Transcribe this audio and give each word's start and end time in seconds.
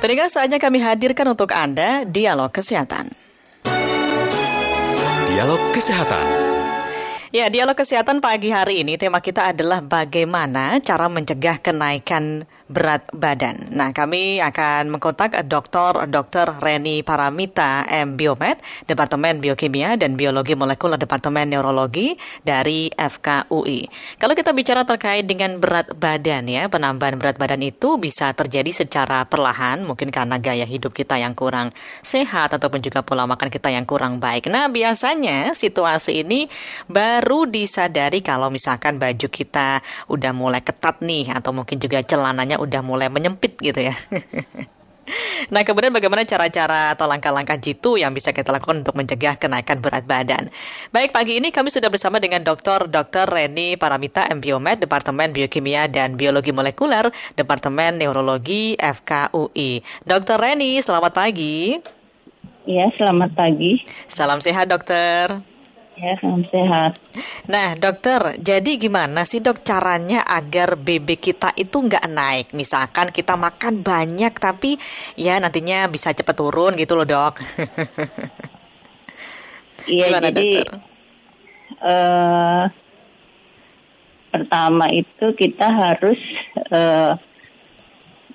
Pendengar 0.00 0.32
saatnya 0.32 0.56
kami 0.56 0.80
hadirkan 0.80 1.28
untuk 1.28 1.52
Anda 1.52 2.08
Dialog 2.08 2.48
Kesehatan. 2.56 3.12
Dialog 5.28 5.60
Kesehatan. 5.76 6.24
Ya, 7.30 7.52
dialog 7.52 7.76
kesehatan 7.78 8.18
pagi 8.18 8.50
hari 8.50 8.80
ini 8.82 8.96
tema 8.98 9.20
kita 9.22 9.52
adalah 9.54 9.78
bagaimana 9.78 10.80
cara 10.82 11.06
mencegah 11.06 11.60
kenaikan 11.62 12.48
berat 12.70 13.02
badan. 13.10 13.74
Nah, 13.74 13.90
kami 13.90 14.38
akan 14.38 14.94
mengkontak 14.94 15.34
Dr. 15.50 16.06
Dr. 16.06 16.62
Reni 16.62 17.02
Paramita 17.02 17.82
M. 17.90 18.14
Biomed, 18.14 18.62
Departemen 18.86 19.42
Biokimia 19.42 19.98
dan 19.98 20.14
Biologi 20.14 20.54
Molekuler 20.54 20.94
Departemen 20.94 21.50
Neurologi 21.50 22.14
dari 22.46 22.86
FKUI. 22.94 23.90
Kalau 24.22 24.38
kita 24.38 24.54
bicara 24.54 24.86
terkait 24.86 25.26
dengan 25.26 25.58
berat 25.58 25.90
badan 25.98 26.46
ya, 26.46 26.70
penambahan 26.70 27.18
berat 27.18 27.42
badan 27.42 27.58
itu 27.66 27.98
bisa 27.98 28.30
terjadi 28.30 28.70
secara 28.70 29.26
perlahan, 29.26 29.82
mungkin 29.82 30.14
karena 30.14 30.38
gaya 30.38 30.62
hidup 30.62 30.94
kita 30.94 31.18
yang 31.18 31.34
kurang 31.34 31.74
sehat 32.06 32.54
ataupun 32.54 32.78
juga 32.86 33.02
pola 33.02 33.26
makan 33.26 33.50
kita 33.50 33.74
yang 33.74 33.82
kurang 33.82 34.22
baik. 34.22 34.46
Nah, 34.46 34.70
biasanya 34.70 35.58
situasi 35.58 36.22
ini 36.22 36.46
baru 36.86 37.50
disadari 37.50 38.22
kalau 38.22 38.46
misalkan 38.46 39.02
baju 39.02 39.26
kita 39.26 39.82
udah 40.06 40.30
mulai 40.30 40.62
ketat 40.62 41.02
nih 41.02 41.34
atau 41.34 41.50
mungkin 41.50 41.82
juga 41.82 41.98
celananya 42.06 42.59
udah 42.60 42.84
mulai 42.84 43.08
menyempit 43.08 43.56
gitu 43.58 43.80
ya. 43.80 43.96
Nah, 45.50 45.66
kemudian 45.66 45.90
bagaimana 45.90 46.22
cara-cara 46.22 46.94
atau 46.94 47.10
langkah-langkah 47.10 47.58
jitu 47.58 47.98
yang 47.98 48.14
bisa 48.14 48.30
kita 48.30 48.54
lakukan 48.54 48.86
untuk 48.86 48.94
mencegah 48.94 49.34
kenaikan 49.34 49.82
berat 49.82 50.06
badan? 50.06 50.52
Baik, 50.94 51.10
pagi 51.10 51.42
ini 51.42 51.50
kami 51.50 51.72
sudah 51.72 51.90
bersama 51.90 52.22
dengan 52.22 52.46
Dr. 52.46 52.86
Dr. 52.86 53.26
Reni 53.26 53.74
Paramita, 53.74 54.30
MBiomed, 54.30 54.86
Departemen 54.86 55.34
Biokimia 55.34 55.90
dan 55.90 56.14
Biologi 56.14 56.54
Molekuler, 56.54 57.10
Departemen 57.34 57.98
Neurologi 57.98 58.78
FKUI. 58.78 59.82
Dr. 60.06 60.38
Reni, 60.38 60.78
selamat 60.78 61.12
pagi. 61.16 61.74
Ya, 62.68 62.86
selamat 62.94 63.34
pagi. 63.34 63.82
Salam 64.06 64.38
sehat, 64.38 64.70
dokter. 64.70 65.49
Ya, 66.00 66.16
salam 66.16 66.40
sehat. 66.48 66.96
Nah, 67.44 67.76
dokter, 67.76 68.40
jadi 68.40 68.80
gimana 68.80 69.28
sih 69.28 69.44
dok 69.44 69.60
caranya 69.60 70.24
agar 70.24 70.80
BB 70.80 71.20
kita 71.20 71.52
itu 71.60 71.76
nggak 71.76 72.08
naik? 72.08 72.46
Misalkan 72.56 73.12
kita 73.12 73.36
makan 73.36 73.84
banyak 73.84 74.32
tapi 74.40 74.80
ya 75.20 75.36
nantinya 75.36 75.92
bisa 75.92 76.16
cepat 76.16 76.40
turun 76.40 76.72
gitu 76.80 76.96
loh 76.96 77.04
dok. 77.04 77.36
Iya, 79.88 80.20
jadi 80.28 80.60
uh, 81.80 82.64
pertama 84.28 84.84
itu 84.92 85.26
kita 85.36 85.68
harus 85.68 86.20
uh, 86.68 87.16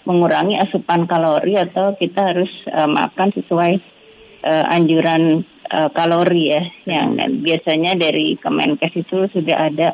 mengurangi 0.05 0.57
asupan 0.61 1.05
kalori 1.05 1.53
atau 1.57 1.93
kita 1.97 2.33
harus 2.33 2.49
uh, 2.73 2.89
makan 2.89 3.29
sesuai 3.33 3.73
uh, 4.45 4.65
anjuran 4.73 5.45
uh, 5.75 5.89
kalori 5.91 6.55
ya 6.55 6.63
yang 6.87 7.19
hmm. 7.19 7.43
biasanya 7.43 7.99
dari 7.99 8.39
Kemenkes 8.39 8.95
itu 8.95 9.27
sudah 9.35 9.57
ada 9.67 9.87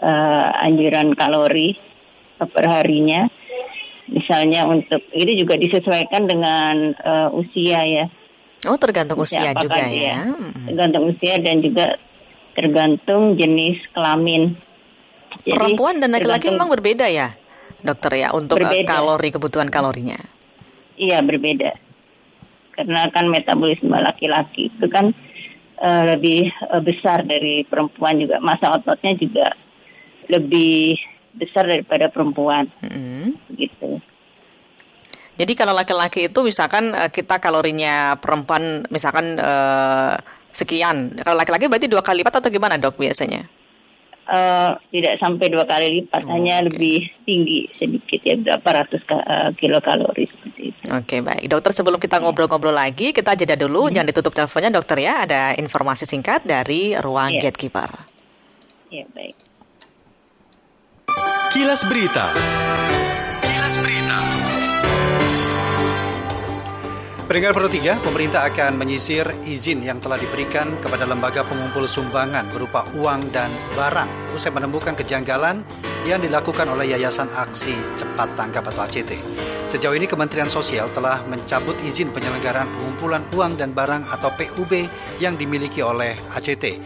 uh, 0.00 0.64
anjuran 0.64 1.12
kalori 1.12 1.76
per 2.40 2.66
harinya 2.66 3.28
misalnya 4.08 4.68
untuk 4.68 5.00
ini 5.16 5.32
juga 5.40 5.56
disesuaikan 5.56 6.28
dengan 6.28 6.92
uh, 6.92 7.28
usia 7.32 7.80
ya. 7.80 8.06
Oh 8.64 8.80
tergantung 8.80 9.20
usia, 9.20 9.52
usia 9.52 9.60
juga 9.60 9.80
ya. 9.84 10.24
hmm. 10.28 10.72
tergantung 10.72 11.04
usia 11.12 11.34
dan 11.40 11.60
juga 11.60 11.86
tergantung 12.56 13.36
jenis 13.36 13.76
kelamin. 13.92 14.56
Jadi, 15.44 15.56
perempuan 15.56 16.00
dan 16.00 16.14
laki-laki 16.14 16.48
memang 16.48 16.70
berbeda 16.72 17.10
ya 17.10 17.36
dokter 17.84 18.16
ya 18.16 18.32
untuk 18.32 18.56
berbeda. 18.56 18.88
kalori 18.88 19.28
kebutuhan 19.28 19.68
kalorinya. 19.68 20.16
Iya 20.94 21.20
berbeda 21.20 21.83
karena 22.74 23.08
kan 23.14 23.30
metabolisme 23.30 23.94
laki-laki 23.94 24.68
itu 24.68 24.86
kan 24.90 25.14
uh, 25.80 26.02
lebih 26.14 26.50
uh, 26.70 26.82
besar 26.82 27.22
dari 27.22 27.62
perempuan 27.66 28.18
juga 28.18 28.42
masa 28.42 28.74
ototnya 28.74 29.14
juga 29.18 29.46
lebih 30.28 30.98
besar 31.34 31.66
daripada 31.66 32.10
perempuan 32.10 32.70
mm-hmm. 32.82 33.26
gitu. 33.58 33.98
Jadi 35.34 35.52
kalau 35.58 35.74
laki-laki 35.74 36.30
itu 36.30 36.40
misalkan 36.46 36.94
uh, 36.94 37.10
kita 37.10 37.42
kalorinya 37.42 38.14
perempuan 38.22 38.86
misalkan 38.90 39.34
uh, 39.38 40.14
sekian, 40.54 41.18
kalau 41.18 41.34
laki-laki 41.34 41.66
berarti 41.66 41.90
dua 41.90 42.06
kali 42.06 42.22
lipat 42.22 42.38
atau 42.38 42.50
gimana 42.54 42.78
dok 42.78 42.94
biasanya? 42.94 43.42
Uh, 44.24 44.72
tidak 44.88 45.20
sampai 45.20 45.52
dua 45.52 45.68
kali 45.68 46.00
lipat, 46.00 46.24
oh, 46.24 46.32
hanya 46.32 46.64
okay. 46.64 46.66
lebih 46.72 46.98
tinggi 47.28 47.68
sedikit 47.76 48.24
ya 48.24 48.40
berapa 48.40 48.68
ratus 48.80 49.04
uh, 49.12 49.52
kilokalori 49.52 50.24
seperti 50.24 50.72
itu. 50.72 50.80
Oke 50.88 50.96
okay, 51.04 51.20
baik, 51.20 51.44
dokter 51.44 51.76
sebelum 51.76 52.00
kita 52.00 52.24
ngobrol-ngobrol 52.24 52.72
lagi, 52.72 53.12
kita 53.12 53.36
jeda 53.36 53.52
dulu, 53.52 53.84
hmm. 53.84 53.92
jangan 53.92 54.08
ditutup 54.08 54.32
teleponnya 54.32 54.72
dokter 54.72 54.96
ya. 55.04 55.28
Ada 55.28 55.60
informasi 55.60 56.08
singkat 56.08 56.40
dari 56.48 56.96
ruang 56.96 57.36
yeah. 57.36 57.52
gatekeeper. 57.52 57.92
Ya 58.88 59.04
baik. 59.12 59.36
Kilas 61.52 61.84
Berita. 61.84 62.32
Kilas 63.44 63.76
Berita. 63.84 64.18
Pendengar 67.24 67.56
Pro 67.56 67.72
3, 67.72 68.04
pemerintah 68.04 68.44
akan 68.44 68.76
menyisir 68.76 69.24
izin 69.48 69.80
yang 69.80 69.96
telah 69.96 70.20
diberikan 70.20 70.76
kepada 70.84 71.08
lembaga 71.08 71.40
pengumpul 71.40 71.88
sumbangan 71.88 72.52
berupa 72.52 72.84
uang 73.00 73.32
dan 73.32 73.48
barang 73.72 74.36
usai 74.36 74.52
menemukan 74.52 74.92
kejanggalan 74.92 75.64
yang 76.04 76.20
dilakukan 76.20 76.68
oleh 76.68 76.92
Yayasan 76.92 77.32
Aksi 77.32 77.72
Cepat 77.96 78.28
Tanggap 78.36 78.68
atau 78.68 78.84
ACT. 78.84 79.16
Sejauh 79.72 79.96
ini 79.96 80.04
Kementerian 80.04 80.52
Sosial 80.52 80.92
telah 80.92 81.24
mencabut 81.24 81.72
izin 81.80 82.12
penyelenggaraan 82.12 82.68
pengumpulan 82.76 83.24
uang 83.32 83.56
dan 83.56 83.72
barang 83.72 84.04
atau 84.12 84.28
PUB 84.28 84.84
yang 85.16 85.40
dimiliki 85.40 85.80
oleh 85.80 86.12
ACT. 86.36 86.76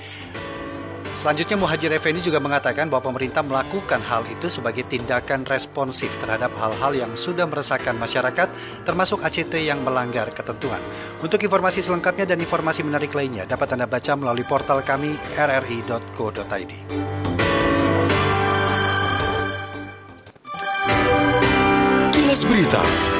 Selanjutnya 1.18 1.58
Muhajir 1.58 1.90
Effendi 1.90 2.22
juga 2.22 2.38
mengatakan 2.38 2.86
bahwa 2.86 3.10
pemerintah 3.10 3.42
melakukan 3.42 3.98
hal 4.06 4.22
itu 4.30 4.46
sebagai 4.46 4.86
tindakan 4.86 5.42
responsif 5.50 6.14
terhadap 6.22 6.54
hal-hal 6.54 6.94
yang 6.94 7.12
sudah 7.18 7.42
meresahkan 7.42 7.98
masyarakat, 7.98 8.46
termasuk 8.86 9.26
ACT 9.26 9.50
yang 9.58 9.82
melanggar 9.82 10.30
ketentuan. 10.30 10.78
Untuk 11.18 11.42
informasi 11.42 11.82
selengkapnya 11.82 12.22
dan 12.22 12.38
informasi 12.38 12.86
menarik 12.86 13.10
lainnya 13.18 13.50
dapat 13.50 13.74
Anda 13.74 13.90
baca 13.90 14.14
melalui 14.14 14.46
portal 14.46 14.78
kami 14.86 15.18
rri.co.id. 15.34 16.72
Kilas 22.14 22.42
Berita 22.46 23.17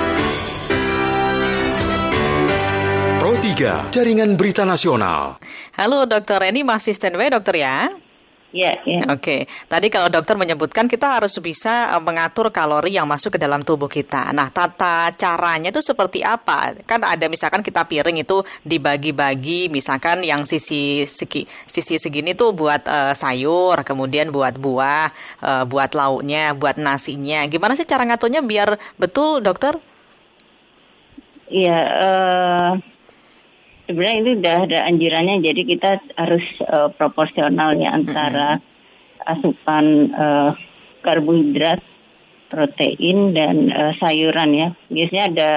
3, 3.59 3.91
Jaringan 3.91 4.39
Berita 4.39 4.63
Nasional. 4.63 5.35
Halo 5.75 6.07
dokter, 6.07 6.39
ini 6.47 6.63
masih 6.63 6.95
standby 6.95 7.27
dokter 7.27 7.59
ya? 7.59 7.91
Iya, 8.55 8.71
ya. 8.87 9.03
Oke, 9.11 9.51
tadi 9.67 9.91
kalau 9.91 10.07
dokter 10.07 10.39
menyebutkan 10.39 10.87
kita 10.87 11.19
harus 11.19 11.35
bisa 11.43 11.91
eh, 11.91 11.99
mengatur 11.99 12.55
kalori 12.55 12.95
yang 12.95 13.11
masuk 13.11 13.35
ke 13.35 13.39
dalam 13.43 13.67
tubuh 13.67 13.91
kita. 13.91 14.31
Nah, 14.31 14.47
tata 14.55 15.11
caranya 15.19 15.75
itu 15.75 15.83
seperti 15.83 16.23
apa? 16.23 16.71
Kan 16.87 17.03
ada 17.03 17.27
misalkan 17.27 17.67
kita 17.67 17.83
piring 17.83 18.23
itu 18.23 18.47
dibagi-bagi, 18.63 19.75
misalkan 19.75 20.23
yang 20.23 20.47
sisi 20.47 21.03
segi, 21.03 21.43
sisi 21.67 21.99
segini 21.99 22.39
tuh 22.39 22.55
buat 22.55 22.87
uh, 22.87 23.11
sayur, 23.11 23.75
kemudian 23.83 24.31
buat 24.31 24.55
buah, 24.55 25.11
uh, 25.43 25.65
buat 25.67 25.99
lauknya, 25.99 26.55
buat 26.55 26.79
nasinya. 26.79 27.43
Gimana 27.51 27.75
sih 27.75 27.91
cara 27.91 28.07
ngaturnya 28.07 28.39
biar 28.39 28.79
betul, 29.03 29.43
dokter? 29.43 29.83
Iya, 31.51 31.81
uh, 32.07 32.98
sebenarnya 33.89 34.19
itu 34.21 34.31
sudah 34.37 34.57
ada 34.69 34.79
anjurannya 34.85 35.37
jadi 35.41 35.61
kita 35.65 35.91
harus 36.21 36.45
uh, 36.69 36.93
proporsional 36.93 37.73
ya 37.81 37.97
antara 37.97 38.61
mm-hmm. 38.61 39.33
asupan 39.33 39.85
uh, 40.13 40.51
karbohidrat, 41.01 41.81
protein 42.53 43.33
dan 43.33 43.73
uh, 43.73 43.93
sayuran 43.97 44.51
ya. 44.53 44.69
Biasanya 44.93 45.25
ada 45.33 45.53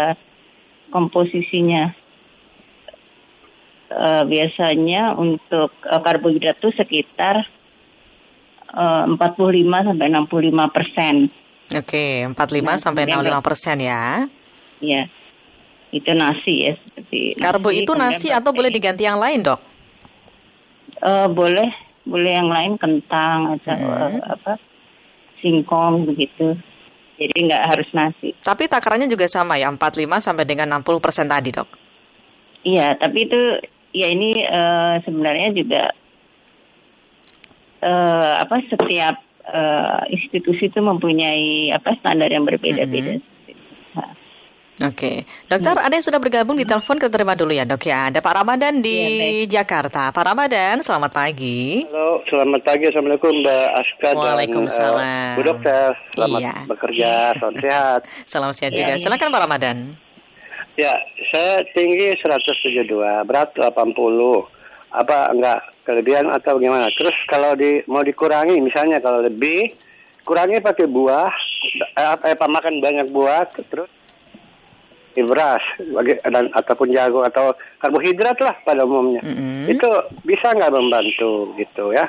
komposisinya. 0.96 1.92
Uh, 3.92 4.24
biasanya 4.24 5.20
untuk 5.20 5.76
uh, 5.84 6.00
karbohidrat 6.00 6.56
itu 6.64 6.72
sekitar 6.80 7.44
uh, 8.72 9.04
45 9.04 9.20
sampai 9.68 10.08
65 10.08 10.72
persen. 10.72 11.16
Oke, 11.76 12.24
okay, 12.24 12.32
45 12.32 12.64
nah, 12.64 12.80
sampai 12.80 13.04
65 13.12 13.44
persen 13.44 13.76
ya. 13.84 14.04
Iya 14.80 15.12
itu 15.92 16.12
nasi 16.16 16.72
ya 16.72 16.74
seperti 16.88 17.36
karbo 17.36 17.70
nasi, 17.70 17.84
itu 17.84 17.92
nasi 17.96 18.28
atau 18.32 18.56
boleh 18.56 18.72
diganti 18.72 19.04
yang 19.04 19.20
lain 19.20 19.44
dok? 19.44 19.60
Uh, 21.04 21.28
boleh 21.28 21.68
boleh 22.08 22.32
yang 22.32 22.50
lain 22.50 22.80
kentang 22.80 23.60
atau 23.60 23.76
hmm. 23.76 24.24
uh, 24.24 24.40
apa 24.40 24.54
singkong 25.44 26.08
begitu 26.08 26.58
jadi 27.22 27.38
nggak 27.38 27.64
harus 27.70 27.90
nasi. 27.94 28.34
Tapi 28.42 28.66
takarannya 28.66 29.06
juga 29.06 29.30
sama 29.30 29.54
ya 29.54 29.70
45 29.70 30.10
sampai 30.18 30.46
dengan 30.48 30.82
60 30.82 31.04
persen 31.04 31.30
tadi 31.30 31.54
dok? 31.54 31.70
Iya 32.66 32.98
tapi 32.98 33.30
itu 33.30 33.42
ya 33.94 34.08
ini 34.10 34.42
uh, 34.48 34.98
sebenarnya 35.06 35.54
juga 35.54 35.84
uh, 37.86 38.34
apa 38.42 38.56
setiap 38.72 39.16
uh, 39.46 40.02
institusi 40.10 40.72
itu 40.72 40.80
mempunyai 40.82 41.70
apa 41.76 41.94
standar 42.00 42.30
yang 42.32 42.48
berbeda-beda. 42.48 43.20
-hmm. 43.20 43.31
Oke, 44.82 45.30
dokter 45.46 45.78
ada 45.78 45.94
yang 45.94 46.02
sudah 46.02 46.18
bergabung 46.18 46.58
di 46.58 46.66
telepon 46.66 46.98
kita 46.98 47.14
terima 47.14 47.38
dulu 47.38 47.54
ya 47.54 47.70
dok 47.70 47.86
ya. 47.86 48.10
Ada 48.10 48.18
Pak 48.18 48.34
Ramadan 48.34 48.82
di 48.82 48.98
ya, 49.46 49.62
Jakarta. 49.62 50.10
Pak 50.10 50.26
Ramadan, 50.26 50.82
selamat 50.82 51.14
pagi. 51.14 51.86
Halo, 51.86 52.26
selamat 52.26 52.66
pagi. 52.66 52.90
Assalamualaikum 52.90 53.30
Mbak 53.46 53.68
Aska 53.78 54.10
Waalaikumsalam. 54.18 54.98
dan 54.98 55.06
uh, 55.06 55.38
Bu 55.38 55.42
Dokter. 55.46 55.90
Selamat 56.18 56.42
iya. 56.42 56.56
bekerja, 56.66 57.12
salam 57.38 57.56
sehat. 57.62 58.02
Salam 58.32 58.52
sehat 58.58 58.74
juga. 58.74 58.94
Ya. 58.94 58.98
Silakan 58.98 59.30
Pak 59.30 59.42
Ramadan. 59.46 59.78
Ya, 60.82 60.94
saya 61.30 61.62
tinggi 61.78 62.18
172, 62.18 62.90
berat 63.30 63.54
80. 63.54 63.70
Apa 64.98 65.30
enggak 65.30 65.62
kelebihan 65.86 66.26
atau 66.34 66.58
bagaimana? 66.58 66.90
Terus 66.98 67.14
kalau 67.30 67.54
di 67.54 67.86
mau 67.86 68.02
dikurangi 68.02 68.58
misalnya 68.58 68.98
kalau 68.98 69.22
lebih 69.22 69.78
kurangi 70.26 70.58
pakai 70.58 70.90
buah 70.90 71.30
eh, 71.98 72.10
apa 72.18 72.46
makan 72.50 72.82
banyak 72.82 73.08
buah 73.14 73.46
terus 73.70 74.01
beras 75.20 75.64
dan 76.24 76.48
ataupun 76.56 76.88
jago 76.96 77.28
atau 77.28 77.52
karbohidrat 77.84 78.40
lah 78.40 78.56
pada 78.64 78.88
umumnya 78.88 79.20
mm-hmm. 79.20 79.68
itu 79.68 79.90
bisa 80.24 80.56
nggak 80.56 80.72
membantu 80.72 81.52
gitu 81.60 81.92
ya 81.92 82.08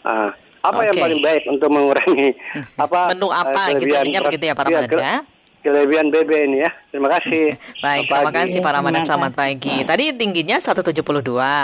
nah, 0.00 0.32
apa 0.62 0.80
okay. 0.80 0.86
yang 0.88 0.98
paling 0.98 1.20
baik 1.20 1.42
untuk 1.50 1.68
mengurangi 1.68 2.28
apa 2.84 3.12
menu 3.12 3.28
apa 3.28 3.60
uh, 3.68 3.76
gitu 3.76 3.94
begitu 4.24 4.44
ya 4.48 4.54
para 4.56 4.68
ya, 4.72 4.80
ya 4.88 5.16
kelebihan 5.62 6.10
BB 6.10 6.30
ini 6.50 6.58
ya. 6.66 6.70
Terima 6.90 7.08
kasih. 7.08 7.54
Baik, 7.86 8.10
terima 8.10 8.34
kasih 8.34 8.58
Pak 8.58 8.72
Ramadan. 8.74 9.02
Selamat 9.06 9.32
pagi. 9.38 9.86
Tadi 9.86 10.10
tingginya 10.18 10.58
172, 10.58 11.22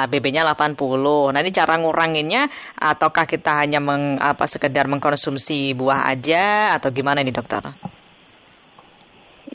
BB-nya 0.08 0.46
80. 0.46 1.34
Nah, 1.34 1.40
ini 1.42 1.50
cara 1.50 1.74
nguranginnya 1.76 2.46
ataukah 2.78 3.26
kita 3.26 3.66
hanya 3.66 3.82
meng, 3.82 4.16
apa 4.22 4.46
sekedar 4.46 4.86
mengkonsumsi 4.86 5.74
buah 5.74 6.08
aja 6.08 6.72
atau 6.78 6.94
gimana 6.94 7.20
nih, 7.26 7.34
Dokter? 7.34 7.74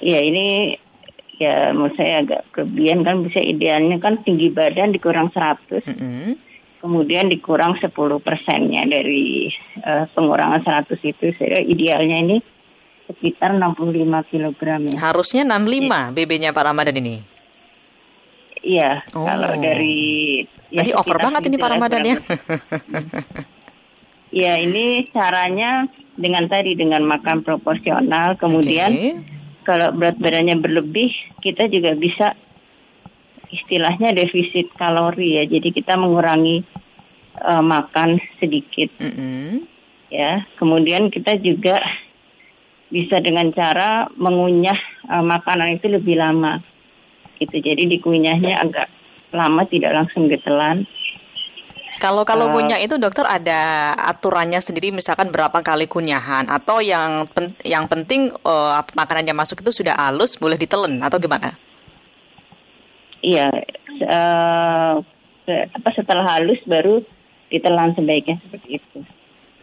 Ya, 0.03 0.19
ini 0.19 0.75
ya 1.41 1.73
menurut 1.73 1.95
saya 1.97 2.21
agak 2.25 2.41
kelebihan. 2.53 3.01
Kan 3.01 3.25
bisa 3.25 3.39
idealnya 3.41 3.97
kan 3.97 4.21
tinggi 4.21 4.53
badan 4.53 4.93
dikurang 4.93 5.33
100 5.33 5.85
mm 5.85 5.97
-hmm. 5.97 6.33
kemudian 6.83 7.31
dikurang 7.31 7.79
10 7.79 7.89
persennya 8.19 8.83
dari 8.85 9.49
uh, 9.81 10.05
pengurangan 10.13 10.61
100 10.61 10.93
itu. 10.99 11.25
Saya 11.39 11.63
idealnya 11.63 12.17
ini 12.21 12.37
sekitar 13.09 13.55
65 13.55 14.29
kg 14.29 14.61
ya. 14.91 14.99
Harusnya 14.99 15.43
65 15.47 15.87
ya. 15.87 16.01
BB-nya 16.11 16.49
Pak 16.55 16.65
Ramadan 16.65 16.95
ini. 16.99 17.15
Iya 18.63 19.03
oh. 19.11 19.27
kalau 19.27 19.59
dari 19.59 20.39
Jadi 20.71 20.89
ya, 20.89 20.97
over 20.97 21.19
banget 21.19 21.51
ini 21.51 21.57
Pak 21.59 21.71
Ramadan 21.75 22.01
ya. 22.01 22.15
ya 24.43 24.53
ini 24.55 25.11
caranya 25.11 25.85
dengan 26.15 26.47
tadi 26.47 26.73
dengan 26.73 27.03
makan 27.03 27.43
proporsional 27.43 28.39
kemudian 28.39 28.89
okay 28.89 29.42
kalau 29.63 29.95
berat 29.95 30.19
badannya 30.19 30.59
berlebih 30.59 31.09
kita 31.39 31.67
juga 31.71 31.95
bisa 31.95 32.35
istilahnya 33.49 34.13
defisit 34.13 34.69
kalori 34.77 35.41
ya. 35.41 35.43
Jadi 35.47 35.73
kita 35.73 35.97
mengurangi 35.97 36.63
uh, 37.41 37.63
makan 37.63 38.21
sedikit. 38.37 38.93
Mm 38.99 39.13
-hmm. 39.13 39.49
ya 40.13 40.45
kemudian 40.61 41.09
kita 41.09 41.41
juga 41.41 41.81
bisa 42.93 43.17
dengan 43.17 43.49
cara 43.49 44.05
mengunyah 44.13 44.77
uh, 45.09 45.25
makanan 45.25 45.81
itu 45.81 45.89
lebih 45.89 46.21
lama. 46.21 46.61
Gitu. 47.41 47.59
Jadi 47.59 47.89
dikunyahnya 47.97 48.61
agak 48.61 48.87
lama 49.33 49.65
tidak 49.65 49.91
langsung 49.97 50.29
ditelan 50.29 50.85
kalau 52.03 52.27
kalau 52.27 52.51
uh, 52.51 52.59
kunyah 52.59 52.83
itu 52.83 52.99
dokter 52.99 53.23
ada 53.23 53.95
aturannya 53.95 54.59
sendiri 54.59 54.91
misalkan 54.91 55.31
berapa 55.31 55.55
kali 55.63 55.87
kunyahan 55.87 56.51
atau 56.51 56.83
yang 56.83 57.31
pen, 57.31 57.55
yang 57.63 57.87
penting 57.87 58.27
uh, 58.43 58.75
makanan 58.91 59.31
yang 59.31 59.39
masuk 59.39 59.63
itu 59.63 59.71
sudah 59.71 59.95
halus 59.95 60.35
boleh 60.35 60.59
ditelan 60.59 60.99
atau 60.99 61.15
gimana? 61.15 61.55
Iya, 63.23 63.47
uh, 64.03 64.99
apa 65.47 65.89
setelah 65.95 66.27
halus 66.35 66.59
baru 66.67 66.99
ditelan 67.47 67.95
sebaiknya 67.95 68.35
seperti 68.43 68.83
itu. 68.83 68.99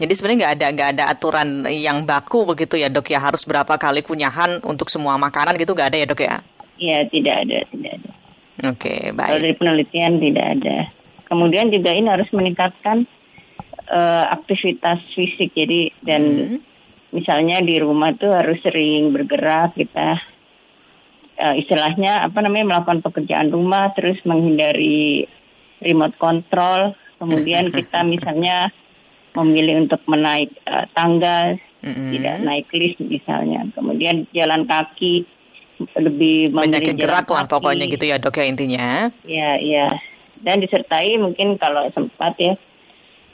Jadi 0.00 0.12
sebenarnya 0.16 0.38
nggak 0.40 0.54
ada 0.56 0.66
nggak 0.72 0.90
ada 0.96 1.04
aturan 1.12 1.48
yang 1.68 2.08
baku 2.08 2.48
begitu 2.48 2.80
ya 2.80 2.88
dok 2.88 3.12
ya 3.12 3.20
harus 3.20 3.44
berapa 3.44 3.76
kali 3.76 4.00
kunyahan 4.00 4.64
untuk 4.64 4.88
semua 4.88 5.20
makanan 5.20 5.60
gitu 5.60 5.76
nggak 5.76 5.92
ada 5.92 5.98
ya 6.00 6.06
dok 6.08 6.24
ya? 6.24 6.40
Iya 6.80 6.98
tidak 7.12 7.34
ada 7.44 7.58
tidak 7.68 7.92
ada. 8.00 8.10
Oke 8.72 8.88
okay, 8.88 9.00
baik. 9.12 9.28
Kalau 9.28 9.44
dari 9.44 9.56
penelitian 9.60 10.12
tidak 10.24 10.46
ada. 10.56 10.99
Kemudian 11.30 11.70
juga 11.70 11.94
ini 11.94 12.10
harus 12.10 12.26
meningkatkan 12.34 13.06
uh, 13.86 14.24
aktivitas 14.34 14.98
fisik. 15.14 15.54
Jadi 15.54 15.94
dan 16.02 16.22
hmm. 16.26 16.58
misalnya 17.14 17.62
di 17.62 17.78
rumah 17.78 18.10
tuh 18.18 18.34
harus 18.34 18.58
sering 18.66 19.14
bergerak 19.14 19.78
kita 19.78 20.18
uh, 21.38 21.54
istilahnya 21.54 22.26
apa 22.26 22.38
namanya 22.42 22.74
melakukan 22.74 23.06
pekerjaan 23.06 23.54
rumah 23.54 23.94
terus 23.94 24.18
menghindari 24.26 25.30
remote 25.78 26.18
control. 26.18 26.98
Kemudian 27.22 27.70
kita 27.78 28.02
misalnya 28.02 28.74
memilih 29.38 29.86
untuk 29.86 30.02
menaik 30.10 30.50
uh, 30.66 30.90
tangga, 30.98 31.54
mm-hmm. 31.86 32.10
tidak 32.10 32.36
naik 32.42 32.66
lift 32.74 32.98
misalnya. 32.98 33.70
Kemudian 33.70 34.26
jalan 34.34 34.66
kaki 34.66 35.22
lebih 35.94 36.52
banyakin 36.52 36.98
gerak 36.98 37.24
lah 37.30 37.48
pokoknya 37.48 37.88
gitu 37.88 38.04
ya 38.04 38.18
dok 38.18 38.36
ya 38.36 38.44
intinya. 38.44 39.08
Iya 39.24 39.56
iya 39.62 40.09
dan 40.40 40.60
disertai 40.60 41.16
mungkin 41.20 41.60
kalau 41.60 41.88
sempat 41.92 42.36
ya 42.40 42.56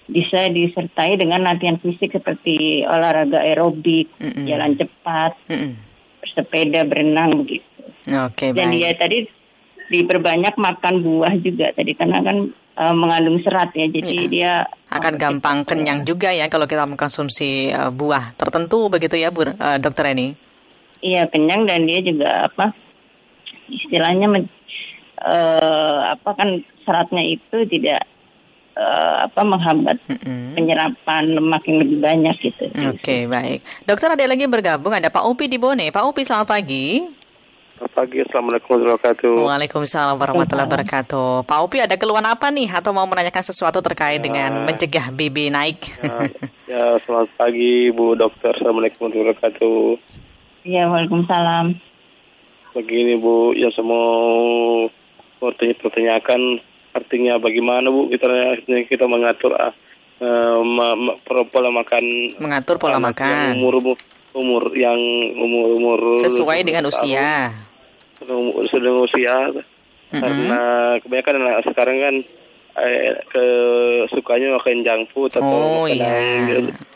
bisa 0.07 0.47
disertai 0.51 1.19
dengan 1.19 1.43
latihan 1.43 1.83
fisik 1.83 2.15
seperti 2.15 2.87
olahraga 2.87 3.43
aerobik, 3.43 4.07
mm 4.23 4.31
-mm. 4.31 4.45
jalan 4.47 4.73
cepat, 4.79 5.33
mm 5.51 5.57
-mm. 5.59 5.73
bersepeda, 6.23 6.81
berenang 6.87 7.43
begitu. 7.43 7.67
Oke, 8.07 8.31
okay, 8.31 8.49
Dan 8.55 8.71
dia 8.71 8.95
tadi 8.95 9.27
diperbanyak 9.91 10.55
makan 10.59 10.95
buah 11.03 11.35
juga 11.43 11.75
tadi 11.75 11.95
karena 11.99 12.23
kan 12.23 12.39
uh, 12.79 12.95
mengandung 12.95 13.43
serat 13.43 13.75
ya, 13.75 13.91
jadi 13.91 14.15
yeah. 14.15 14.31
dia 14.31 14.53
akan 14.95 15.15
oh, 15.15 15.19
gampang 15.19 15.59
kenyang 15.67 16.07
juga 16.07 16.31
ya 16.31 16.47
kalau 16.47 16.71
kita 16.71 16.87
mengkonsumsi 16.87 17.75
uh, 17.75 17.91
buah 17.91 18.39
tertentu 18.39 18.87
begitu 18.87 19.19
ya, 19.19 19.35
Bu 19.35 19.43
uh, 19.43 19.79
Dokter 19.83 20.15
Eni. 20.15 20.39
Iya 21.03 21.27
kenyang 21.31 21.67
dan 21.67 21.87
dia 21.87 22.01
juga 22.03 22.47
apa 22.47 22.73
istilahnya 23.71 24.47
uh, 25.23 26.01
apa 26.15 26.31
kan 26.35 26.63
seratnya 26.87 27.23
itu 27.27 27.67
tidak 27.67 28.07
uh, 28.79 29.27
apa 29.27 29.41
menghambat 29.43 29.99
mm-hmm. 30.07 30.55
penyerapan 30.55 31.23
lemak 31.35 31.63
yang 31.67 31.79
lebih 31.83 31.99
banyak 31.99 32.37
gitu. 32.41 32.65
Oke 32.71 33.03
okay, 33.03 33.21
baik, 33.27 33.61
dokter 33.83 34.15
ada 34.15 34.23
lagi 34.23 34.47
yang 34.47 34.55
bergabung 34.55 34.95
ada 34.95 35.11
Pak 35.11 35.27
Upi 35.27 35.51
di 35.51 35.59
Bone. 35.59 35.91
Pak 35.91 36.05
Upi 36.07 36.23
selamat 36.23 36.49
pagi. 36.49 36.87
Selamat 37.77 37.93
pagi, 37.93 38.25
Assalamualaikum 38.25 38.69
warahmatullahi 38.73 38.97
wabarakatuh. 38.97 39.35
Waalaikumsalam 39.37 40.17
warahmatullahi 40.17 40.69
wabarakatuh. 40.73 41.31
Pak 41.45 41.59
Upi 41.61 41.77
ada 41.85 42.01
keluhan 42.01 42.25
apa 42.25 42.49
nih 42.49 42.73
atau 42.73 42.97
mau 42.97 43.05
menanyakan 43.05 43.45
sesuatu 43.45 43.85
terkait 43.85 44.17
ya. 44.17 44.25
dengan 44.25 44.65
mencegah 44.65 45.13
BB 45.13 45.53
naik? 45.53 45.85
Ya, 46.01 46.17
ya, 46.73 46.85
selamat 47.05 47.29
pagi 47.37 47.93
Bu 47.93 48.17
Dokter. 48.17 48.57
Assalamualaikum 48.57 49.13
warahmatullahi 49.13 49.37
wabarakatuh. 49.37 49.81
Ya, 50.65 50.89
Waalaikumsalam. 50.89 51.67
Begini 52.73 53.21
Bu, 53.21 53.53
ya 53.53 53.69
semua 53.77 54.05
pertanyakan 55.37 56.65
artinya 56.97 57.37
bagaimana 57.37 57.93
bu 57.93 58.09
kita 58.09 58.27
kita 58.89 59.05
mengatur 59.05 59.53
uh, 59.53 59.73
ma, 60.65 60.97
ma, 60.97 61.13
pola 61.53 61.69
makan 61.69 62.05
mengatur 62.41 62.81
pola 62.81 62.97
makan 62.97 63.61
umur 63.61 63.79
umur 63.85 63.97
umur 64.37 64.63
yang 64.77 64.99
umur 65.37 65.67
umur 65.77 66.01
sesuai 66.25 66.65
dengan 66.65 66.89
usia 66.89 67.53
sudah 68.73 68.93
usia 69.05 69.37
mm-hmm. 69.53 70.21
karena 70.21 70.61
kebanyakan 71.05 71.37
anak 71.45 71.65
sekarang 71.69 71.97
kan 72.01 72.15
eh, 72.77 73.13
ke 73.33 73.45
sukanya 74.13 74.57
makan 74.61 74.85
junk 74.85 75.05
food 75.13 75.33
atau 75.33 75.85
oh, 75.85 75.85
iya. 75.89 76.13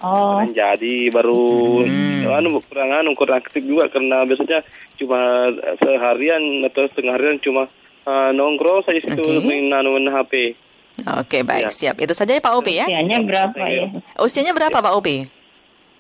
oh. 0.05 0.45
jadi 0.53 1.09
baru 1.09 1.85
hmm. 1.85 2.29
anu 2.29 2.61
kurang 2.65 2.91
anu 2.93 3.17
kurang 3.17 3.41
aktif 3.41 3.65
juga 3.65 3.89
karena 3.89 4.25
biasanya 4.29 4.61
cuma 5.01 5.49
seharian 5.81 6.65
atau 6.69 6.85
setengah 6.93 7.17
harian 7.17 7.41
cuma 7.41 7.69
uh, 8.07 8.31
nongkrong 8.33 8.87
saja 8.87 9.01
situ 9.03 9.21
okay. 9.21 9.45
main 9.45 9.69
main 9.69 10.07
HP. 10.09 10.57
Oke, 11.01 11.41
okay, 11.41 11.43
baik, 11.47 11.73
ya. 11.73 11.73
siap. 11.73 11.97
Itu 11.97 12.13
saja 12.13 12.37
ya 12.37 12.43
Pak 12.45 12.55
Upi 12.61 12.77
ya. 12.77 12.85
Usianya 12.85 13.19
berapa 13.25 13.63
ya? 13.65 13.85
Usianya 14.21 14.53
berapa 14.53 14.79
Pak 14.85 14.95
Upi? 15.01 15.25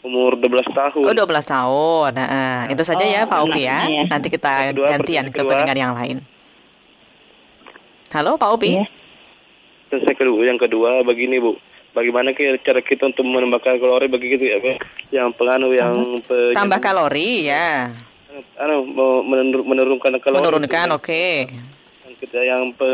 Umur 0.04 0.36
12 0.36 0.76
tahun. 0.76 1.02
Oh, 1.08 1.14
12 1.16 1.24
tahun. 1.44 2.10
Nah, 2.16 2.68
itu 2.68 2.82
saja 2.84 3.04
ya, 3.04 3.24
oh, 3.24 3.24
ya 3.24 3.30
Pak 3.32 3.40
Upi 3.48 3.62
ya. 3.64 3.78
ya. 3.88 4.02
Nanti 4.12 4.28
kita 4.28 4.76
kedua, 4.76 4.86
gantian 4.92 5.32
ke 5.32 5.40
pendengar 5.40 5.76
yang 5.76 5.96
lain. 5.96 6.20
Halo 8.12 8.36
Pak 8.36 8.50
Upi. 8.60 8.76
Ya. 8.76 8.84
Terus 9.88 10.04
kedua, 10.12 10.40
yang 10.44 10.60
kedua 10.60 11.00
begini 11.00 11.40
Bu. 11.40 11.56
Bagaimana 11.90 12.30
cara 12.36 12.80
kita 12.86 13.10
untuk 13.10 13.26
menambahkan 13.26 13.82
kalori 13.82 14.06
bagi 14.06 14.30
kita 14.36 14.44
ya, 14.46 14.58
yang 15.10 15.34
pengaruh 15.34 15.74
yang 15.74 16.22
pe, 16.22 16.54
tambah 16.54 16.78
kalori 16.78 17.50
ya. 17.50 17.90
Anu 18.62 18.86
menurunkan 19.66 20.22
kalori. 20.22 20.38
Menurunkan, 20.38 20.86
oke. 20.94 21.02
Okay 21.02 21.69
kita 22.30 22.46
yang 22.46 22.70
pe, 22.78 22.90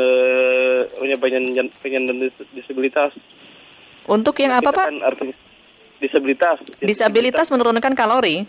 punya 0.97 1.21
penyandang, 1.21 1.69
penyandang 1.85 2.25
disabilitas. 2.57 3.13
Untuk 4.09 4.33
yang 4.41 4.57
apa 4.57 4.73
Pak? 4.73 4.89
Kan 4.89 5.05
artinya 5.05 5.37
disabilitas. 6.01 6.57
Disabilitas 6.81 7.53
menurunkan 7.53 7.93
kalori? 7.93 8.49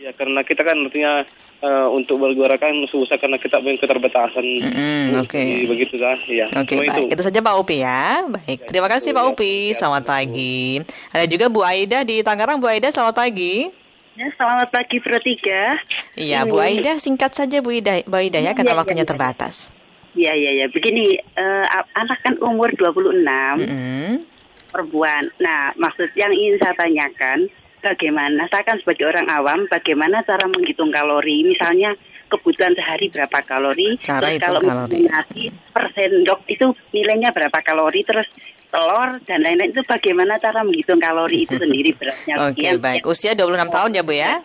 Ya 0.00 0.10
karena 0.16 0.40
kita 0.40 0.64
kan 0.64 0.74
artinya 0.88 1.22
uh, 1.60 1.86
untuk 1.92 2.16
berjuara 2.16 2.56
kan 2.56 2.72
susah 2.88 3.20
karena 3.20 3.36
kita 3.36 3.60
punya 3.60 3.76
keterbatasan. 3.76 4.46
Mm, 4.72 5.20
Oke. 5.20 5.36
Okay. 5.36 5.68
Begitu 5.68 6.00
kan? 6.00 6.16
Ya. 6.24 6.48
Oke, 6.48 6.80
okay, 6.80 6.88
baik. 6.88 7.12
Itu. 7.12 7.22
saja 7.22 7.38
Pak 7.44 7.54
Upi 7.60 7.84
ya. 7.84 8.24
Baik. 8.24 8.72
Terima 8.72 8.88
kasih 8.88 9.12
Pak 9.12 9.36
Upi. 9.36 9.76
Selamat 9.76 10.08
pagi. 10.08 10.80
Ada 11.12 11.28
juga 11.28 11.52
Bu 11.52 11.60
Aida 11.60 12.08
di 12.08 12.24
Tangerang. 12.24 12.56
Bu 12.56 12.72
Aida, 12.72 12.88
selamat 12.88 13.20
pagi. 13.20 13.68
Ya, 14.16 14.28
selamat 14.36 14.68
pagi 14.72 14.96
Pro 15.00 15.16
3. 15.16 16.20
Iya, 16.20 16.44
Bu 16.44 16.60
Aida, 16.60 17.00
singkat 17.00 17.32
saja 17.32 17.64
Bu 17.64 17.72
Aida, 17.72 18.00
Bu 18.04 18.20
Aida 18.20 18.44
ya, 18.44 18.52
karena 18.52 18.76
ya, 18.76 18.78
waktunya 18.80 19.04
ya, 19.04 19.10
terbatas. 19.12 19.72
Iya, 20.12 20.32
iya, 20.36 20.50
iya. 20.60 20.66
Begini, 20.68 21.16
uh, 21.40 21.64
anak 21.96 22.20
kan 22.20 22.36
umur 22.44 22.68
26, 22.76 23.24
mm 23.24 23.64
-hmm. 23.64 24.12
perempuan. 24.68 25.24
Nah, 25.40 25.72
maksud 25.80 26.12
yang 26.16 26.32
ingin 26.32 26.60
saya 26.60 26.76
tanyakan, 26.76 27.48
bagaimana 27.82 28.46
saya 28.48 28.62
kan 28.64 28.78
sebagai 28.78 29.10
orang 29.10 29.26
awam 29.28 29.66
bagaimana 29.66 30.22
cara 30.22 30.46
menghitung 30.46 30.94
kalori 30.94 31.42
misalnya 31.42 31.98
kebutuhan 32.30 32.72
sehari 32.78 33.10
berapa 33.10 33.38
kalori 33.44 33.98
cara 34.00 34.30
terus 34.32 34.40
kalau 34.40 34.60
kalori. 34.62 35.02
nasi 35.04 35.42
per 35.74 35.90
sendok 35.92 36.40
itu 36.48 36.70
nilainya 36.94 37.34
berapa 37.34 37.58
kalori 37.60 38.06
terus 38.06 38.24
telur 38.72 39.20
dan 39.28 39.44
lain-lain 39.44 39.74
itu 39.74 39.84
bagaimana 39.84 40.40
cara 40.40 40.64
menghitung 40.64 40.96
kalori 40.96 41.44
itu 41.44 41.60
sendiri 41.60 41.92
beratnya 41.98 42.34
Oke 42.48 42.64
okay, 42.64 42.80
baik 42.80 43.04
usia 43.04 43.36
26 43.36 43.52
oh. 43.52 43.68
tahun 43.68 43.90
ya 43.98 44.02
Bu 44.06 44.14
ya 44.16 44.40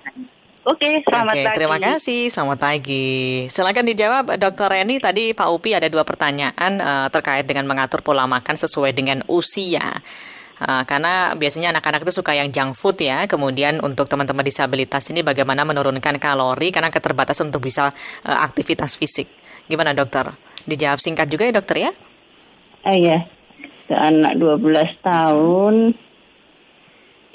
Oke, 0.68 1.00
selamat 1.00 1.32
Oke, 1.32 1.44
pagi. 1.48 1.56
Terima 1.56 1.78
kasih, 1.80 2.22
selamat 2.28 2.60
pagi. 2.60 3.08
Silakan 3.48 3.88
dijawab, 3.88 4.36
Dokter 4.36 4.68
Reni. 4.68 5.00
Tadi 5.00 5.32
Pak 5.32 5.48
Upi 5.48 5.72
ada 5.72 5.88
dua 5.88 6.04
pertanyaan 6.04 6.84
uh, 6.84 7.08
terkait 7.08 7.48
dengan 7.48 7.64
mengatur 7.72 8.04
pola 8.04 8.28
makan 8.28 8.60
sesuai 8.60 8.92
dengan 8.92 9.24
usia. 9.32 10.04
Uh, 10.60 10.84
karena 10.84 11.32
biasanya 11.40 11.72
anak-anak 11.72 12.04
itu 12.04 12.20
suka 12.20 12.36
yang 12.36 12.52
junk 12.52 12.76
food 12.76 13.00
ya. 13.00 13.24
Kemudian 13.32 13.80
untuk 13.80 14.12
teman-teman 14.12 14.44
disabilitas 14.44 15.08
ini 15.08 15.24
bagaimana 15.24 15.64
menurunkan 15.64 16.20
kalori 16.20 16.68
karena 16.76 16.92
keterbatasan 16.92 17.48
untuk 17.48 17.64
bisa 17.64 17.96
uh, 18.28 18.40
aktivitas 18.44 19.00
fisik. 19.00 19.32
Gimana 19.72 19.96
dokter? 19.96 20.36
Dijawab 20.68 21.00
singkat 21.00 21.32
juga 21.32 21.48
ya 21.48 21.56
dokter 21.56 21.88
ya? 21.88 21.92
Iya. 22.84 23.24
Anak 23.88 24.36
12 24.36 25.00
tahun 25.00 25.96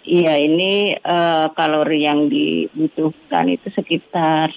Iya, 0.02 0.34
ini 0.34 0.98
uh, 0.98 1.46
kalori 1.54 2.02
yang 2.02 2.26
dibutuhkan 2.26 3.46
itu 3.46 3.70
sekitar 3.70 4.50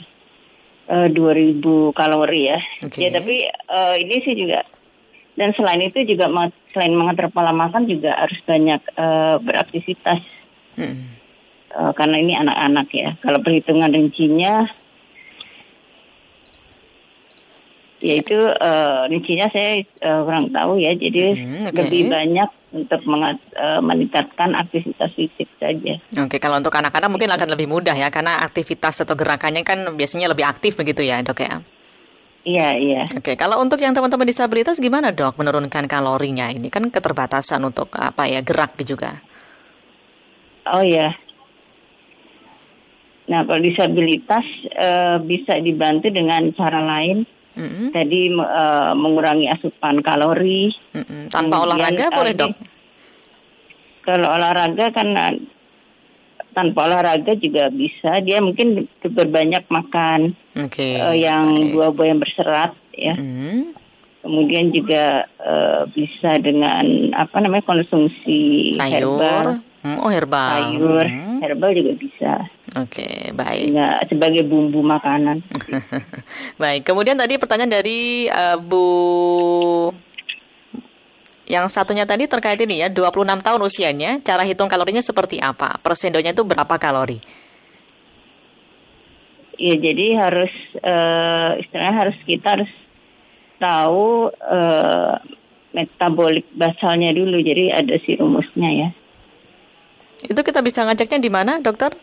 uh, 0.90 1.08
2000 1.14 1.62
kalori 1.94 2.50
ya. 2.50 2.60
Okay. 2.82 3.06
Ya, 3.06 3.10
tapi 3.14 3.46
uh, 3.70 3.96
ini 4.02 4.16
sih 4.25 4.34
juga 4.34 4.66
dan 5.36 5.52
selain 5.54 5.84
itu 5.84 6.00
juga 6.08 6.32
selain 6.72 6.96
mengatur 6.96 7.28
pola 7.32 7.52
makan 7.52 7.88
juga 7.92 8.16
harus 8.16 8.40
banyak 8.48 8.82
uh, 8.96 9.36
beraktivitas 9.44 10.24
hmm. 10.80 11.04
uh, 11.75 11.92
karena 11.92 12.16
ini 12.24 12.34
anak-anak 12.40 12.88
ya 12.96 13.10
kalau 13.20 13.40
perhitungan 13.44 13.92
rincinya 13.92 14.66
yaitu 18.04 18.36
uh, 18.36 19.08
rincinya 19.08 19.48
saya 19.56 19.84
uh, 20.04 20.28
kurang 20.28 20.52
tahu 20.52 20.78
ya 20.84 20.92
jadi 21.00 21.32
hmm, 21.32 21.72
okay. 21.72 21.78
lebih 21.80 22.02
banyak 22.12 22.50
untuk 22.75 23.02
mengat, 23.08 23.40
uh, 23.56 23.80
meningkatkan 23.80 24.52
aktivitas 24.52 25.08
fisik 25.16 25.48
saja. 25.64 25.96
Oke, 26.20 26.36
okay, 26.36 26.40
kalau 26.44 26.60
untuk 26.60 26.75
anak-anak 26.75 27.08
mungkin 27.08 27.32
akan 27.32 27.56
lebih 27.56 27.72
mudah 27.72 27.96
ya 27.96 28.12
karena 28.12 28.44
aktivitas 28.44 29.00
atau 29.08 29.16
gerakannya 29.16 29.64
kan 29.64 29.96
biasanya 29.96 30.28
lebih 30.28 30.44
aktif 30.44 30.75
begitu 30.75 31.08
ya, 31.08 31.24
Dok 31.24 31.40
ya. 31.40 31.64
Iya, 32.46 32.70
iya. 32.78 33.04
Oke, 33.18 33.34
kalau 33.34 33.58
untuk 33.58 33.82
yang 33.82 33.98
teman-teman 33.98 34.30
disabilitas 34.30 34.78
gimana 34.78 35.10
dok 35.10 35.34
menurunkan 35.42 35.90
kalorinya? 35.90 36.54
Ini 36.54 36.70
kan 36.70 36.94
keterbatasan 36.94 37.58
untuk 37.66 37.90
apa 37.98 38.30
ya 38.30 38.46
gerak 38.46 38.78
juga. 38.86 39.18
Oh 40.70 40.86
ya. 40.86 41.10
Nah, 43.25 43.42
kalau 43.50 43.58
disabilitas 43.58 44.46
e, 44.70 44.90
bisa 45.25 45.58
dibantu 45.58 46.14
dengan 46.14 46.54
cara 46.54 46.86
lain. 46.86 47.25
Mm-hmm. 47.56 47.88
Tadi 47.96 48.22
e, 48.32 48.64
mengurangi 49.00 49.48
asupan 49.48 50.04
kalori. 50.04 50.70
Mm-hmm. 50.92 51.32
Tanpa 51.32 51.64
olahraga 51.64 52.12
boleh 52.12 52.34
dok? 52.36 52.52
Kalau 54.06 54.28
olahraga 54.30 54.94
kan 54.94 55.08
tanpa 56.56 56.88
olahraga 56.88 57.36
juga 57.36 57.68
bisa 57.68 58.24
dia 58.24 58.40
mungkin 58.40 58.88
berbanyak 59.04 59.68
makan 59.68 60.32
okay. 60.56 61.04
uh, 61.04 61.12
yang 61.12 61.52
buah-buah 61.76 62.08
yang 62.16 62.24
berserat 62.24 62.72
ya 62.96 63.12
mm. 63.20 63.76
kemudian 64.24 64.72
juga 64.72 65.28
uh, 65.44 65.84
bisa 65.92 66.40
dengan 66.40 67.12
apa 67.12 67.44
namanya 67.44 67.68
konsumsi 67.68 68.72
sayur 68.72 69.20
herbal 69.20 69.60
hmm, 69.86 70.01
oh 70.01 70.10
herbal 70.10 70.74
sayur 70.74 71.06
hmm. 71.06 71.38
herbal 71.46 71.72
juga 71.77 71.94
bisa 71.94 72.34
Oke, 72.75 73.08
okay, 73.08 73.32
baik. 73.32 73.72
Ya, 73.72 74.04
sebagai 74.12 74.44
bumbu 74.44 74.84
makanan. 74.84 75.39
baik. 76.62 76.84
Kemudian 76.84 77.15
tadi 77.15 77.39
pertanyaan 77.39 77.72
dari 77.72 78.27
uh, 78.27 78.60
Bu 78.60 79.96
yang 81.48 81.72
satunya 81.72 82.04
tadi 82.04 82.27
terkait 82.27 82.60
ini 82.60 82.84
ya, 82.84 82.92
26 82.92 83.46
tahun 83.46 83.62
usianya, 83.63 84.12
cara 84.25 84.44
hitung 84.44 84.68
kalorinya 84.68 85.00
seperti 85.00 85.39
apa? 85.39 85.80
Persendonya 85.80 86.36
itu 86.36 86.44
berapa 86.44 86.75
kalori? 86.75 87.22
Ya, 89.56 89.80
jadi 89.80 90.20
harus 90.20 90.51
uh, 90.84 91.56
istilahnya 91.62 91.96
harus 91.96 92.18
kita 92.27 92.60
harus 92.60 92.72
tahu 93.56 94.36
uh, 94.36 95.15
metabolik 95.72 96.44
basalnya 96.51 97.15
dulu. 97.15 97.39
Jadi 97.39 97.72
ada 97.72 97.96
si 98.04 98.20
rumusnya 98.20 98.70
ya. 98.74 98.89
Itu 100.29 100.41
kita 100.41 100.65
bisa 100.65 100.84
ngeceknya 100.86 101.20
di 101.22 101.32
mana, 101.32 101.62
dokter? 101.62 101.94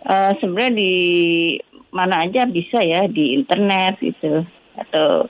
Uh, 0.00 0.32
sebenarnya 0.40 0.72
di 0.76 0.94
mana 1.92 2.24
aja 2.24 2.46
bisa 2.46 2.80
ya 2.80 3.04
di 3.10 3.36
internet 3.36 4.00
itu 4.00 4.46
atau 4.78 5.28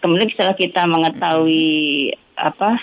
kemudian 0.00 0.30
setelah 0.32 0.54
kita 0.56 0.86
mengetahui 0.88 2.14
apa 2.38 2.78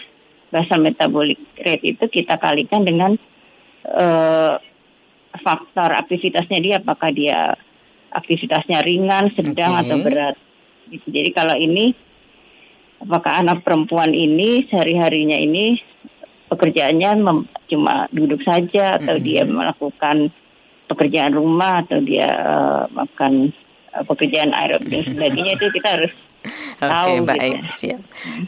basal 0.52 0.84
metabolic 0.84 1.40
rate 1.58 1.96
itu 1.96 2.06
kita 2.12 2.38
kalikan 2.38 2.86
dengan 2.86 3.18
uh, 3.90 4.60
faktor 5.42 5.90
aktivitasnya 5.96 6.60
dia 6.62 6.76
apakah 6.80 7.10
dia 7.12 7.58
aktivitasnya 8.16 8.80
ringan, 8.88 9.36
sedang 9.36 9.76
okay. 9.76 9.82
atau 9.84 9.98
berat. 10.00 10.36
Gitu. 10.88 11.08
Jadi 11.12 11.30
kalau 11.36 11.56
ini 11.60 11.92
apakah 13.04 13.44
anak 13.44 13.66
perempuan 13.68 14.16
ini 14.16 14.64
sehari-harinya 14.72 15.36
ini 15.36 15.76
pekerjaannya 16.50 17.12
cuma 17.70 18.06
duduk 18.14 18.42
saja 18.46 19.02
atau 19.02 19.18
mm 19.18 19.22
-hmm. 19.22 19.28
dia 19.28 19.42
melakukan 19.46 20.18
pekerjaan 20.86 21.34
rumah 21.34 21.82
atau 21.82 21.98
dia 22.02 22.30
uh, 22.30 22.86
makan 22.94 23.50
uh, 23.94 24.04
pekerjaan 24.06 24.54
aerobik 24.54 25.06
dan 25.06 25.18
sebagainya 25.18 25.54
itu 25.58 25.66
kita 25.74 25.90
harus 25.98 26.14
Oke, 26.78 26.94
okay, 26.94 27.18
baik, 27.26 27.54
gitu. 27.58 27.72
siap. 27.74 28.02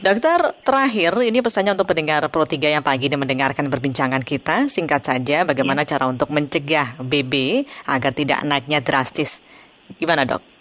Dokter, 0.06 0.40
terakhir 0.62 1.18
ini 1.26 1.42
pesannya 1.42 1.74
untuk 1.74 1.90
pendengar 1.90 2.22
Pro 2.30 2.46
3 2.46 2.78
yang 2.78 2.86
pagi 2.86 3.10
ini 3.10 3.18
mendengarkan 3.18 3.74
perbincangan 3.74 4.22
kita. 4.22 4.70
Singkat 4.70 5.02
saja, 5.02 5.48
bagaimana 5.50 5.82
ya. 5.82 5.98
cara 5.98 6.06
untuk 6.06 6.30
mencegah 6.30 7.02
BB 7.02 7.66
agar 7.90 8.14
tidak 8.14 8.46
naiknya 8.46 8.86
drastis? 8.86 9.42
Gimana, 9.98 10.30
Dok? 10.30 10.57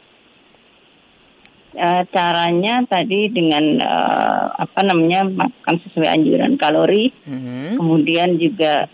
Uh, 1.76 2.08
caranya 2.08 2.88
tadi 2.88 3.28
dengan 3.28 3.76
uh, 3.84 4.48
apa 4.56 4.80
namanya 4.80 5.28
makan 5.28 5.76
sesuai 5.84 6.08
anjuran 6.08 6.56
kalori, 6.56 7.12
mm-hmm. 7.28 7.76
kemudian 7.76 8.40
juga 8.40 8.88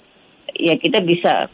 ya 0.50 0.74
kita 0.74 0.98
bisa 0.98 1.46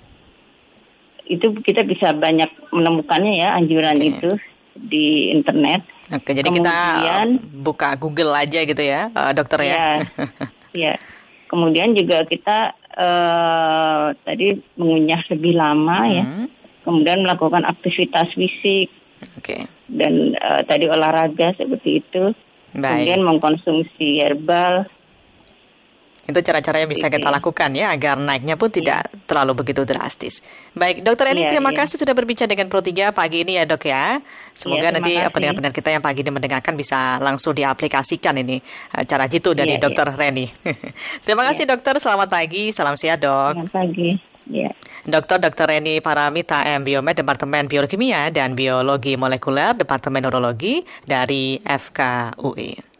itu 1.29 1.53
kita 1.61 1.85
bisa 1.85 2.17
banyak 2.17 2.49
menemukannya 2.73 3.45
ya 3.45 3.61
anjuran 3.61 4.01
okay. 4.01 4.09
itu 4.09 4.31
di 4.73 5.37
internet. 5.37 5.85
Oke, 6.09 6.33
jadi 6.33 6.49
Kemudian, 6.49 7.37
kita 7.37 7.53
buka 7.61 7.89
Google 8.01 8.33
aja 8.33 8.65
gitu 8.65 8.81
ya, 8.81 9.13
uh, 9.13 9.33
dokter 9.37 9.61
ya. 9.69 9.75
Ya. 9.77 9.93
ya. 10.89 10.95
Kemudian 11.49 11.93
juga 11.93 12.25
kita 12.25 12.73
uh, 12.97 14.17
tadi 14.25 14.57
mengunyah 14.81 15.21
lebih 15.29 15.53
lama 15.57 15.99
ya. 16.09 16.25
hmm. 16.25 16.49
ya. 16.49 16.57
Kemudian 16.89 17.21
melakukan 17.21 17.69
aktivitas 17.69 18.33
fisik. 18.33 18.89
Oke. 19.37 19.61
Okay. 19.61 19.63
Dan 19.89 20.37
uh, 20.37 20.63
tadi 20.69 20.85
olahraga 20.87 21.57
seperti 21.57 22.05
itu. 22.05 22.37
Baik. 22.77 22.85
Kemudian 22.85 23.23
mengkonsumsi 23.25 24.21
herbal 24.21 24.85
itu 26.29 26.45
cara-cara 26.45 26.85
yang 26.85 26.93
bisa 26.93 27.09
kita 27.09 27.33
lakukan 27.33 27.73
ya 27.73 27.89
agar 27.89 28.21
naiknya 28.21 28.61
pun 28.61 28.69
tidak 28.69 29.01
iya. 29.01 29.17
terlalu 29.25 29.65
begitu 29.65 29.89
drastis. 29.89 30.45
Baik, 30.77 31.01
Dokter 31.01 31.33
Eni, 31.33 31.49
ya, 31.49 31.57
terima 31.57 31.73
ya. 31.73 31.81
kasih 31.81 31.97
sudah 32.05 32.13
berbicara 32.13 32.45
dengan 32.45 32.69
Pro 32.69 32.85
3 32.85 33.17
pagi 33.17 33.49
ini 33.49 33.57
ya 33.57 33.65
dok 33.65 33.89
ya. 33.89 34.21
Semoga 34.53 34.93
ya, 34.93 35.01
nanti 35.01 35.17
pendengar-pendengar 35.17 35.73
kita 35.73 35.89
yang 35.89 36.05
pagi 36.05 36.21
ini 36.21 36.29
mendengarkan 36.29 36.77
bisa 36.77 37.17
langsung 37.25 37.57
diaplikasikan 37.57 38.37
ini 38.45 38.61
eh, 38.61 39.05
cara 39.09 39.25
jitu 39.25 39.57
dari 39.57 39.81
ya, 39.81 39.89
Dokter 39.89 40.05
ya. 40.05 40.21
Reni. 40.21 40.45
terima 41.25 41.49
kasih 41.49 41.65
ya. 41.65 41.73
dokter, 41.73 41.97
selamat 41.97 42.29
pagi, 42.29 42.77
salam 42.77 43.01
sehat 43.01 43.25
dok. 43.25 43.65
Selamat 43.65 43.73
pagi. 43.73 44.28
Ya. 44.49 44.73
Dokter 45.05 45.41
Dr. 45.41 45.69
Reni 45.69 46.01
Paramita 46.01 46.65
M. 46.65 46.85
Biomed 46.85 47.17
Departemen 47.21 47.69
Biokimia 47.69 48.33
dan 48.33 48.57
Biologi 48.57 49.17
Molekuler 49.21 49.77
Departemen 49.77 50.25
Neurologi 50.25 50.81
dari 51.05 51.61
FKUI. 51.61 52.98